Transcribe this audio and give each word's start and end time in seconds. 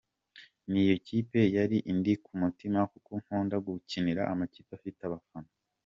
Ni 0.71 0.81
yo 0.89 0.95
kipe 1.05 1.41
yari 1.57 1.77
indi 1.91 2.13
ku 2.23 2.31
mutima 2.41 2.79
kuko 2.91 3.11
nkunda 3.21 3.55
gukinira 3.65 4.21
amakipe 4.31 4.71
afite 4.79 5.01
abafana. 5.05 5.49